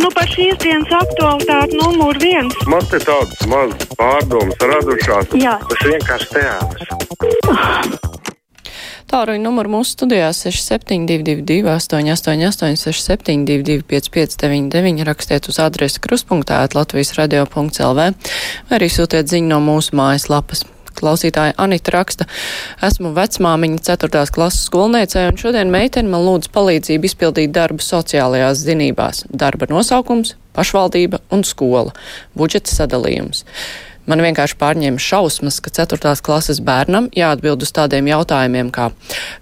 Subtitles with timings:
[0.00, 2.56] Nu, par šīs dienas aktualitāti numur viens.
[2.70, 5.36] Man te tādas mazas pārdomas radušās.
[5.38, 5.58] Jā.
[5.70, 6.88] Tas vienkārši teātris.
[9.14, 18.78] Tāruņa numuru mūsu studijā 6722, 888, 672, 559, rakstiet uz adresi kruspunktā, Latvijas radio.lv vai
[18.80, 20.64] arī sūtiet ziņu no mūsu mājaslapas.
[20.98, 22.26] Klausītāja Anita raksta,
[22.84, 24.26] esmu vecmāmiņa 4.
[24.34, 29.24] klases skolniecē un šodien meitene man lūdz palīdzību izpildīt darbu sociālajās zinībās.
[29.30, 31.92] Darba nosaukums- pašvaldība un skola.
[32.36, 33.44] Budžeta sadalījums.
[34.04, 36.20] Man vienkārši pārņēma šausmas, ka 4.
[36.24, 38.90] klases bērnam jāatbild uz tādiem jautājumiem kā,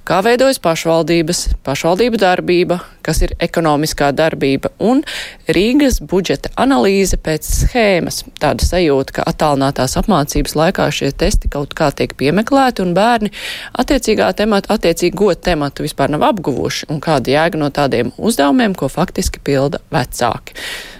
[0.06, 5.02] kā veidojas pašvaldības, pašvaldība darbība, kas ir ekonomiskā darbība un
[5.50, 8.22] Rīgas budžeta analīze pēc schēmas.
[8.42, 13.32] Tāda sajūta, ka attālinātās apmācības laikā šie testi kaut kā tiek piemeklēti un bērni
[13.78, 19.42] attiecīgā temata, attiecīgo tematu vispār nav apguvuši un kāda jēga no tādiem uzdevumiem, ko faktiski
[19.44, 20.56] pilda vecāki.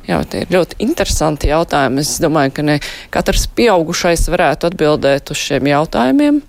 [0.08, 2.02] Jā, tie ir ļoti interesanti jautājumi.
[2.02, 2.78] Es domāju, ka ne
[3.14, 6.42] katrs pieaugušais varētu atbildēt uz šiem jautājumiem.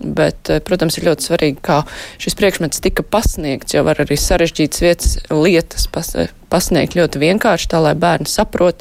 [0.00, 1.82] Bet, eh, protams, ir ļoti svarīgi, kā
[2.22, 6.14] šis priekšmets tika pasniegts, jo var arī sarežģītas vietas, lietas pas,
[6.48, 8.80] pasniegt ļoti vienkārši, tā lai bērni saprot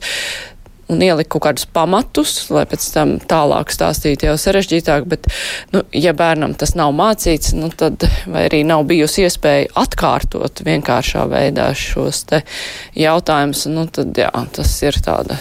[0.89, 5.27] un ielikt kaut kādus pamatus, lai pēc tam tālāk stāstītu jau sarežģītāk, bet,
[5.73, 11.27] nu, ja bērnam tas nav mācīts, nu, tad vai arī nav bijusi iespēja atkārtot vienkāršā
[11.29, 12.41] veidā šos te
[12.97, 15.37] jautājumus, nu, tad, jā, tas ir tāda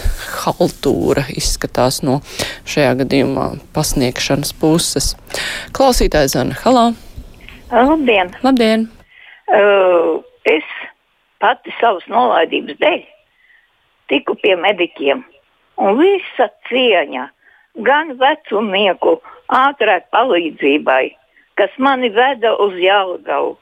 [0.56, 2.20] haltūra izskatās no
[2.68, 5.14] šajā gadījumā pasniegšanas puses.
[5.76, 6.90] Klausītājs Zana, halā!
[7.72, 8.32] Labdien!
[8.44, 8.88] Labdien!
[9.48, 10.66] Uh, es
[11.40, 13.02] pati savas nolaidības dēļ
[14.08, 15.22] tiku pie mediķiem
[15.84, 17.28] un visa cieņa
[17.86, 19.18] gan vecumnieku
[19.54, 21.04] ātrai palīdzībai,
[21.60, 23.56] kas mani veda uz Jālgavu,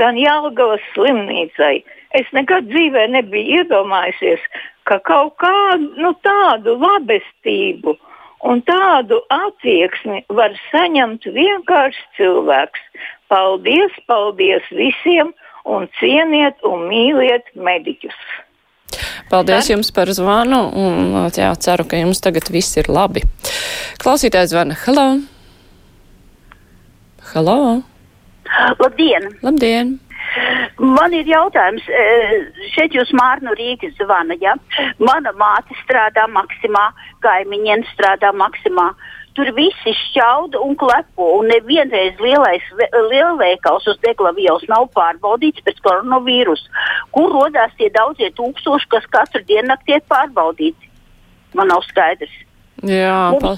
[0.00, 1.76] gan Jālgavas slimnīcai.
[2.14, 4.42] Es nekad dzīvē nebiju iedomājusies,
[4.86, 7.96] ka kaut kādu nu, tādu labestību
[8.46, 12.82] un tādu attieksmi var saņemt vienkārši cilvēks.
[13.32, 15.32] Paldies, paldies visiem
[15.64, 18.18] un cieniet un mīliet mediķus!
[19.32, 23.24] Paldies jums par zvanu un jā, ceru, ka jums tagad viss ir labi.
[24.04, 24.76] Klausītājs zvana.
[24.84, 25.08] Halo!
[27.32, 27.58] Halo!
[28.78, 29.32] Labdien!
[29.42, 29.96] Labdien!
[30.82, 31.84] Man ir jautājums,
[32.74, 34.56] šeit jūs Mārnu Rīgas zvana, ja?
[34.98, 36.88] Mana māte strādā maksimā,
[37.22, 38.88] kaimiņiem strādā maksimā.
[39.34, 42.66] Tur visi šķauda un klepo, un nevienreiz lielais
[43.10, 46.70] lielveikals uz deglavielas nav pārbaudīts pēc koronavīrusa.
[47.14, 50.90] Kur rodās tie daudzie tūkstoši, kas katru dienu tiek pārbaudīti?
[51.54, 52.34] Man nav skaidrs.
[52.84, 53.54] Jā, pa,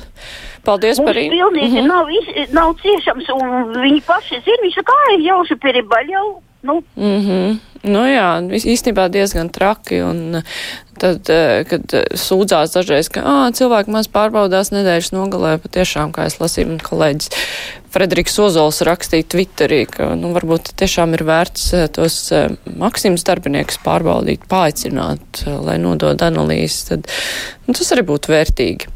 [0.64, 1.32] paldies par īstu.
[1.34, 1.92] Pilnīgi mm -hmm.
[1.92, 6.24] nav, iz, nav ciešams, un viņi paši zina, viņš saka, kā jau šī peribaļa,
[6.66, 6.82] nu.
[6.96, 7.56] Mm -hmm.
[7.86, 10.40] Nu jā, īstenībā diezgan traki, un
[10.98, 16.40] tad, eh, kad sūdzās dažreiz, ka ā, cilvēki maz pārbaudās nedēļas nogalē, patiešām, kā es
[16.40, 17.30] lasīju, man kolēģis
[17.94, 23.78] Frederiks Ozols rakstīja Twitterī, ka, nu, varbūt tiešām ir vērts eh, tos eh, Maksimas darbiniekus
[23.86, 27.08] pārbaudīt, paaicināt, lai nodod analīzes, tad,
[27.66, 28.92] nu, tas arī būtu vērtīgi.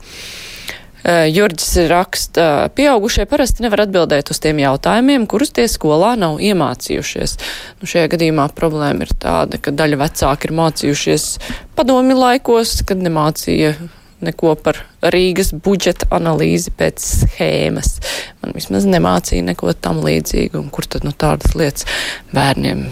[1.05, 2.47] Jurģis raksta,
[2.77, 7.37] pieaugušie parasti nevar atbildēt uz tiem jautājumiem, kurus tie skolā nav iemācījušies.
[7.81, 11.31] Nu, šajā gadījumā problēma ir tāda, ka daļa vecāki ir mācījušies
[11.79, 13.75] padomi laikos, kad nemācīja
[14.21, 17.97] neko par Rīgas budžeta analīzi pēc schēmas.
[18.43, 21.89] Man vismaz nemācīja neko tam līdzīgu, un kur tad nu tādas lietas
[22.35, 22.91] bērniem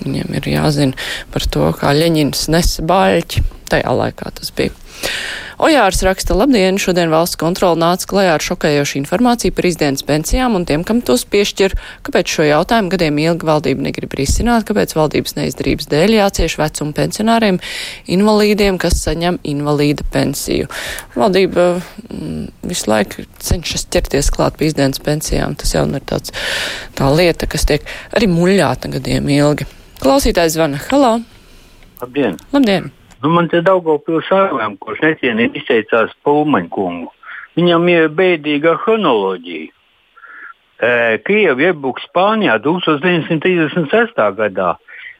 [0.00, 3.44] viņiem ir jāzina par to, kā Ļeņins nesa baļķi.
[3.70, 4.72] Tajā laikā tas bija.
[5.60, 10.62] Ojārs raksta, labdien, šodien valsts kontrola nāca klajā ar šokējošu informāciju par izdienas pensijām un
[10.64, 11.74] tiem, kam tos piešķir.
[12.06, 17.58] Kāpēc šo jautājumu gadiem ilgi valdība negrib risināt, kāpēc valdības neizdarības dēļ jācieš vecuma pensionāriem,
[18.16, 20.70] invalīdiem, kas saņem invalīda pensiju.
[21.12, 25.58] Valdība mm, visu laiku cenšas ķerties klāt pie izdienas pensijām.
[25.60, 26.32] Tas jau ir tāds,
[26.96, 27.84] tā lieta, kas tiek
[28.16, 29.68] arī muļāta gadiem ilgi.
[30.00, 30.80] Klausītājs zvana.
[30.88, 31.18] Halo!
[32.00, 32.40] Labdien!
[32.56, 32.88] Labdien!
[33.20, 37.10] Nu, man te Daugavpils ārlēm, kurš necienīgi izteicās Pulmaņkungu.
[37.58, 39.68] Viņam ir bēdīga chronoloģija.
[40.80, 40.92] E,
[41.26, 44.24] Krievi iebruka Spānijā 1936.
[44.38, 44.70] gadā,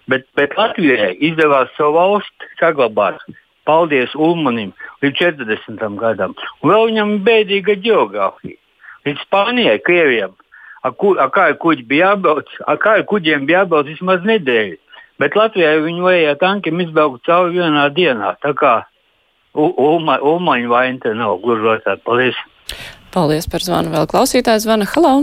[0.09, 3.21] bet, bet Latvijai izdevās savu valsti saglabāt.
[3.69, 4.73] Paldies Ulmanim
[5.05, 5.85] līdz 40.
[6.01, 6.33] gadam.
[6.63, 8.57] Un vēl viņam ir bēdīga geogrāfija.
[9.05, 10.33] Līdz Spānijai, Krievijam,
[10.81, 14.81] ar, ku, ar kuģi jābrauc, ar kuģiem bija jābrauc vismaz nedēļu.
[15.21, 18.35] Bet Latvijai viņu vajag tankiem izbraukt cauri vienā dienā.
[18.41, 18.79] Tā kā
[19.55, 22.03] Ulmaņa vaina te nav gluži otrādi.
[22.07, 22.43] Paldies!
[23.13, 23.93] Paldies par zvanu.
[23.93, 24.87] Vēl klausītājs zvana.
[24.95, 25.15] Halo!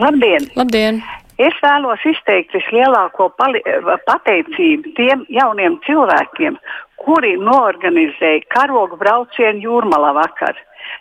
[0.00, 0.46] Labdien!
[0.56, 1.02] Labdien!
[1.40, 6.58] Es vēlos izteikt vislielāko pateicību tiem jauniem cilvēkiem,
[7.00, 10.58] kuri norganizēja karogu braucienu jūrmalā vakar.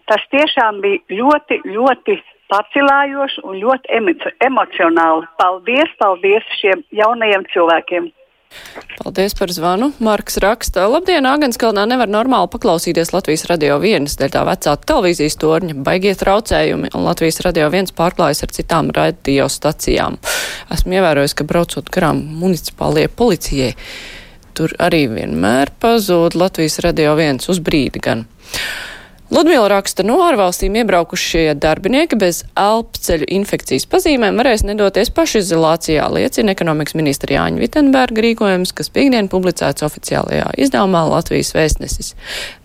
[0.07, 2.15] Tas tiešām bija ļoti, ļoti
[2.51, 4.15] pacilājoši un ļoti emo
[4.49, 5.27] emocionāli.
[5.41, 8.09] Paldies, paldies šiem jaunajiem cilvēkiem!
[8.97, 9.91] Paldies par zvanu.
[10.01, 15.75] Marks raksta, labdien, Āgenskalnā nevar normāli paklausīties Latvijas radio vienas, dēļ tā vecā televīzijas torņa,
[15.85, 20.17] baigie traucējumi, un Latvijas radio viens pārklājas ar citām radio stacijām.
[20.73, 23.71] Esmu ievērojis, ka braucot garām municipālajai policijai,
[24.57, 28.25] tur arī vienmēr pazūd Latvijas radio viens uz brīdi gan.
[29.29, 36.97] Ludmila raksta, no ārvalstīm iebraukušie darbinieki bez elpceļu infekcijas pazīmēm varēs nedoties pašizolācijā, liecina ekonomikas
[36.97, 42.15] ministra Jāņa Vitenberga rīkojums, kas piekdien publicēts oficiālajā izdevumā Latvijas vēstnesis.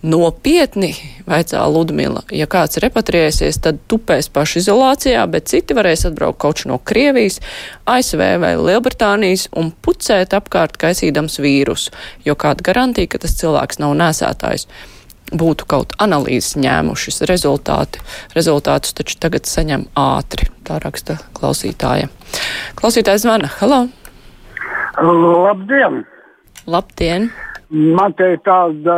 [0.09, 0.95] Nopietni,
[1.29, 7.43] vaicā Ludmila, ja kāds repatriēsies, tad tupēs pašizolācijā, bet citi varēs atbraukt kaut no Krievijas,
[7.85, 11.93] ASV vai Lielbritānijas un pucēt apkārt kaisīdams vīrusu,
[12.25, 14.65] jo kāda garantija, ka tas cilvēks nav nēsētājs
[15.33, 18.03] būtu kaut analīzes ņēmušas rezultāti.
[18.37, 22.11] Rezultātus taču tagad saņem ātri, tā raksta klausītāja.
[22.79, 23.51] Klausītājs zvana.
[23.61, 23.87] Halo!
[25.01, 26.05] Labdien!
[26.67, 27.31] Labdien!
[27.71, 28.97] Man te ir tāda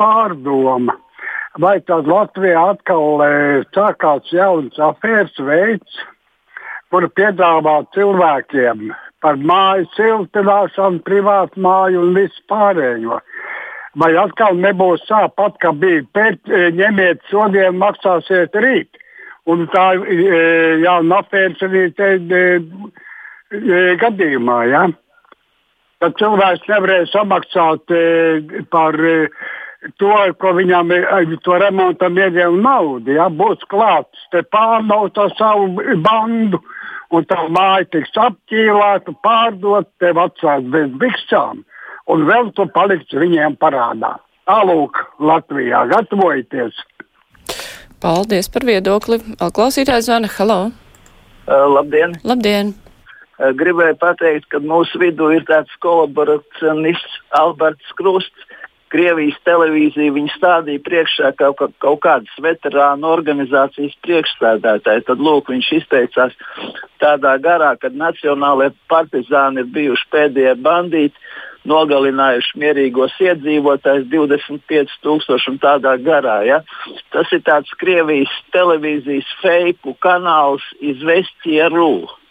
[0.00, 0.96] pārdoma.
[1.60, 3.20] Vai tad Latvijā atkal
[3.76, 5.98] sākās jauns afērs veids,
[6.90, 8.88] kuru piedāvā cilvēkiem
[9.22, 13.20] par māju siltināšanu, privātu māju un visu pārējo?
[13.98, 19.00] Vai atkal nebūs tāpat, kā bija pēc, e, ņemiet sodiem, maksāsiet rīt.
[19.50, 20.42] Un tā ir e,
[20.84, 22.44] jauna afēra arī te e,
[24.00, 24.58] gadījumā.
[24.70, 24.84] Ja?
[26.02, 27.92] Tad cilvēks nevarēja samaksāt
[28.72, 28.96] par
[30.00, 31.04] to, ko viņam ir,
[31.44, 33.18] to remontam iedeva naudu.
[33.18, 33.28] Ja?
[33.28, 35.68] Būs klāts, te pārnaut to savu
[36.02, 36.62] bandu.
[37.12, 41.60] Un tā māja tiks apķīlēta, pārdot, tev atstāt bez biksām
[42.10, 44.16] un vēl tu paliksi viņiem parādā.
[44.48, 46.80] Tālūk, Latvijā gatavojieties!
[48.02, 49.20] Paldies par viedokli.
[49.38, 50.30] Klausītājs zvana.
[50.34, 50.72] Halo!
[51.46, 52.16] Uh, labdien!
[52.26, 52.72] Labdien!
[53.38, 58.48] Uh, gribēju pateikt, ka mūsu vidū ir tāds kolaboracionists Alberts Krusts.
[58.92, 65.06] Krievijas televīzija viņu stādīja priekšā kā kaut, kaut kādas veterānu organizācijas priekšstādātāji.
[65.06, 66.34] Tad lūk, viņš izteicās
[67.00, 71.16] tādā garā, ka nacionālajie partizāni ir bijuši pēdējie bandīti
[71.68, 76.38] nogalinājuši mierīgos iedzīvotājus 25,000 un tādā garā.
[76.48, 76.62] Ja?
[77.14, 82.21] Tas ir tāds Krievijas televīzijas feiku kanāls izvestie rūpīgi.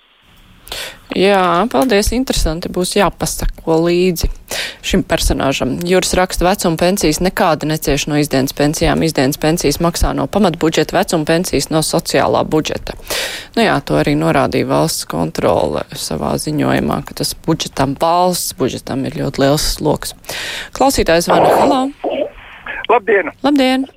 [1.17, 2.13] Jā, paldies.
[2.15, 4.29] Interesanti būs jāpasako līdzi
[4.85, 5.73] šim personāžam.
[5.83, 9.03] Jūras raksta vecuma pensijas nekāda necieš no izdienas pensijām.
[9.03, 12.95] Izdienas pensijas maksā no pamatbudžeta, vecuma pensijas no sociālā budžeta.
[13.57, 19.19] Nu jā, to arī norādīja valsts kontrole savā ziņojumā, ka tas budžetam, valsts budžetam ir
[19.19, 20.15] ļoti liels sloks.
[20.77, 21.83] Klausītājs vana, halā!
[22.91, 23.35] Labdien!
[23.43, 23.87] Labdien!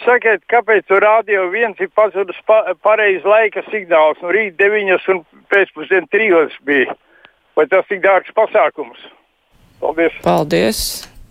[0.00, 4.20] Sakiet, kāpēc tur rādio viens ir pazudis pa, pareizi laika signāls?
[4.22, 6.96] Nu, rīt deviņos un pēcpusdien trijos bija.
[7.58, 9.00] Vai tas ir dārgs pasākums?
[9.80, 10.16] Paldies!
[10.24, 10.82] Paldies!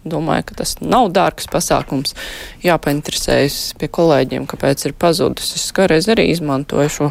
[0.09, 2.13] Domāju, ka tas nav dārgs pasākums.
[2.63, 5.51] Jāpainteresējas pie kolēģiem, kāpēc ir pazudis.
[5.57, 7.09] Es kādreiz arī izmantoju šo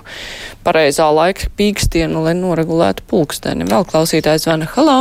[0.64, 3.68] pareizā laika pīkstienu, lai noregulētu pulksteni.
[3.68, 4.70] Vēl klausītājs zvana.
[4.72, 4.98] Halo!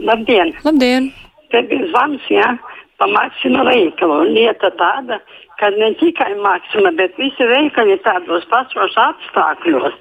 [0.00, 0.54] Labdien!
[0.64, 1.10] Labdien!
[1.52, 2.48] Te bija zvans, jā.
[2.48, 2.69] Ja?
[3.00, 4.20] Pa Maksima veikalu.
[4.36, 5.18] Lieta tāda,
[5.60, 9.96] ka ne tikai Maksima, bet visi veikali tādos pašos apstākļos.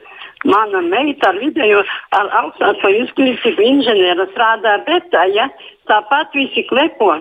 [0.48, 1.82] Mana meita ar vidējo,
[2.16, 5.50] ar augstāko izglītību inženiera strādā betā, ja
[5.92, 7.18] tāpat visi klepo.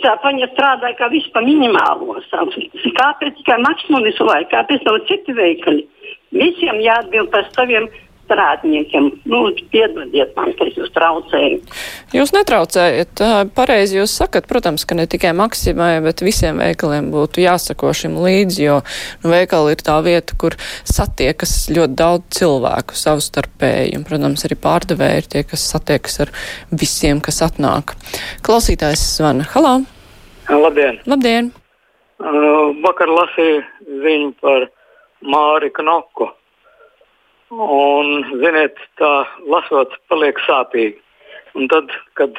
[0.00, 2.24] Tā viņa strādāja kā vispār minimālos.
[2.32, 5.84] Kāpēc tikai Maksima visu laiku, kāpēc nav citi veikali?
[6.34, 7.86] Visiem jāatbild par saviem
[8.24, 9.10] strādniekiem.
[9.28, 11.60] Lūdzu, piedodiet man, ka es jūs traucēju.
[12.14, 13.22] Jūs netraucējat.
[13.56, 18.62] Pareizi jūs sakat, protams, ka ne tikai maksimai, bet visiem veikaliem būtu jāsako šim līdzi,
[18.66, 18.78] jo
[19.24, 20.56] nu, veikali ir tā vieta, kur
[20.88, 23.98] satiekas ļoti daudz cilvēku savstarpēji.
[23.98, 26.32] Un, protams, arī pārdevēji ir tie, kas satiekas ar
[26.72, 27.96] visiem, kas atnāk.
[28.46, 29.48] Klausītājs zvana.
[29.54, 29.82] Halo!
[30.48, 31.00] Labdien!
[31.08, 31.52] Labdien!
[32.24, 33.62] Uh, vakar lasīju
[34.04, 34.68] ziņu par
[35.24, 36.30] Māri Knoku
[37.52, 39.12] Un, ziniet, tā
[39.50, 40.96] lasot, paliek sāpīgi.
[41.54, 42.38] Un tad, kad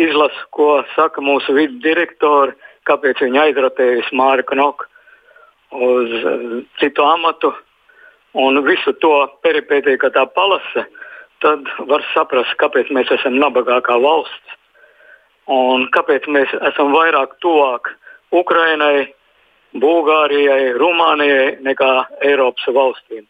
[0.00, 2.56] izlasu, ko saka mūsu vidu direktori,
[2.88, 4.88] kāpēc viņi aizrotējusi Māri Knoku
[5.70, 7.52] uz uh, citu amatu
[8.34, 9.14] un visu to
[9.44, 10.86] peripētiju, ka tā palasa,
[11.40, 14.58] tad var saprast, kāpēc mēs esam nabagākā valsts
[15.50, 17.94] un kāpēc mēs esam vairāk tuvāk
[18.34, 19.10] Ukrainai,
[19.80, 21.90] Bulgārijai, Rumānijai nekā
[22.26, 23.26] Eiropas valstīm.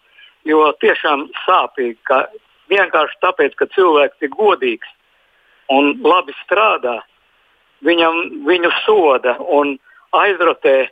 [0.49, 2.25] Jo tiešām sāpīgi, ka
[2.73, 4.89] vienkārši tāpēc, ka cilvēks ir godīgs
[5.71, 7.01] un labi strādā,
[7.85, 9.77] viņam viņu soda un
[10.17, 10.89] aizrotē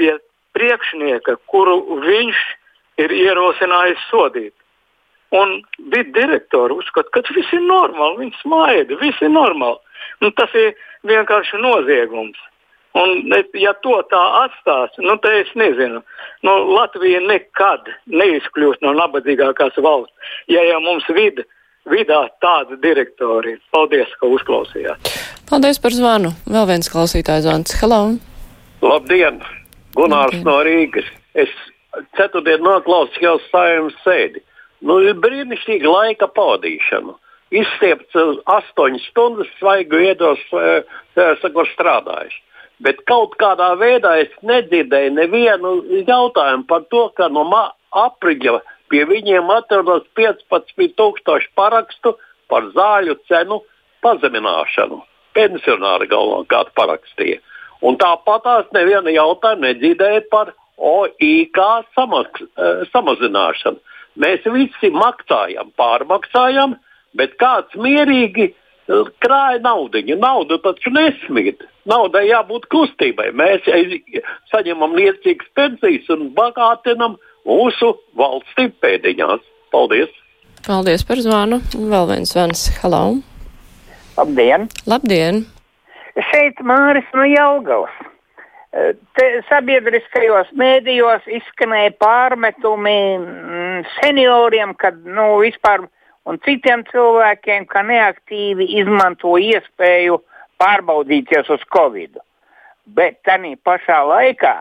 [0.00, 0.14] pie
[0.56, 2.40] priekšnieka, kuru viņš
[3.04, 4.54] ir ierosinājis sodīt.
[5.30, 5.60] Un
[5.92, 9.78] bija direktori uzskata, ka viss ir normāli, viņi smaida, viss ir normāli.
[10.20, 10.74] Nu, tas ir
[11.06, 12.40] vienkārši noziegums.
[12.98, 13.22] Un,
[13.54, 16.02] ja to tā atstās, nu, tad es nezinu.
[16.42, 21.44] Nu, Latvija nekad neizkļūs no nabadzīgākās valsts, ja jau mums vid,
[21.90, 23.54] vidā tādi direktori.
[23.70, 25.12] Paldies, ka uzklausījāt.
[25.50, 26.34] Paldies par zvanu.
[26.50, 27.78] Vēl viens klausītājs zvans.
[27.78, 28.02] Hello!
[28.82, 29.38] Labdien!
[29.94, 30.46] Gunārs Labdien.
[30.46, 31.06] no Rīgas.
[31.38, 31.50] Es
[32.18, 34.42] ceturtdien noklausījos saimnes sēdi.
[34.82, 37.14] Nu, ir brīnišķīga laika pavadīšana.
[37.50, 38.14] Izstiepts
[38.50, 40.42] astoņas stundas, svaigu iedos,
[41.42, 42.36] sakot, strādājis.
[42.80, 45.74] Bet kaut kādā veidā es nedzirdēju nevienu
[46.08, 47.44] jautājumu par to, ka no
[47.90, 48.60] aprīļa
[48.90, 52.16] pie viņiem atrodas 15,000 parakstu
[52.48, 53.60] par zāļu cenu
[54.04, 55.02] pazemināšanu.
[55.36, 57.38] Pensionāri galvenokārt parakstīja.
[57.86, 61.60] Un tāpat tās neviena jautājuma nedzirdēja par OIK
[61.94, 62.42] samaks,
[62.92, 63.78] samazināšanu.
[64.20, 66.74] Mēs visi maksājam, pārmaksājam,
[67.16, 68.50] bet kāds mierīgi
[69.22, 70.02] krāja naudu.
[70.18, 71.62] Naudu taču nesmīt.
[71.88, 73.30] Naudai jābūt kustībai.
[73.36, 73.66] Mēs
[74.52, 77.16] saņemam liecīgas pensijas un bagātinam
[77.48, 79.46] mūsu valsts pēdiņās.
[79.70, 80.10] Paldies!
[80.66, 81.60] Paldies par zvanu.
[81.72, 82.66] Vēl viens zvans.
[82.82, 83.20] Halo!
[84.18, 84.68] Labdien!
[84.90, 85.44] Labdien!
[86.30, 87.94] Šeit Māris no Jelgavas.
[89.18, 95.88] Te sabiedriskajos mēdījos izskanēja pārmetumi mm, senioriem, kad nu, vispār
[96.30, 100.20] un citiem cilvēkiem, ka neaktīvi izmanto iespēju
[100.60, 102.18] pārbaudīties uz Covid.
[102.96, 104.56] Bet tādā pašā laikā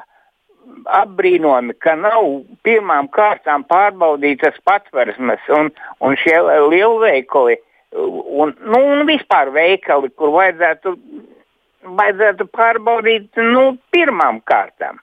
[0.99, 2.27] apbrīnojami, ka nav
[2.65, 5.71] pirmām kārtām pārbaudītas patversmes un,
[6.05, 7.57] un šie lielveikali
[7.97, 10.95] un, nu, un vispār veikali, kur vajadzētu
[11.99, 14.99] vajadzētu pārbaudīt nu, pirmām kārtām.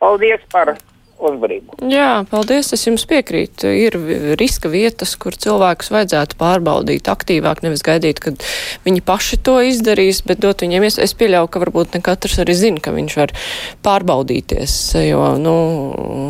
[0.00, 0.76] Paldies par
[1.22, 1.78] uzmanību.
[1.90, 2.72] Jā, paldies.
[2.76, 3.70] Es jums piekrītu.
[3.72, 3.96] Ir
[4.40, 8.42] riska vietas, kur cilvēkus vajadzētu pārbaudīt aktīvāk, nevis gaidīt, kad
[8.86, 10.98] viņi paši to izdarīs, bet dot viņiem ies.
[11.02, 13.34] Es pieļauju, ka varbūt ne katrs arī zina, ka viņš var
[13.86, 15.56] pārbaudīties, jo, nu,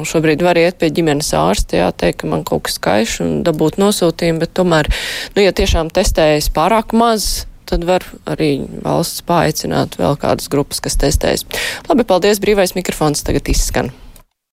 [0.08, 4.42] šobrīd var iet pie ģimenes ārsta, jāteikt, ka man kaut kas skaišs un dabūt nosūtījumu,
[4.44, 4.90] bet tomēr,
[5.36, 10.98] nu, ja tiešām testējas pārāk maz, tad var arī valsts paaicināt vēl kādas grupas, kas
[11.02, 11.46] testēs.
[11.90, 13.90] Labi, paldies, brīvais mikrofons tagad izskan.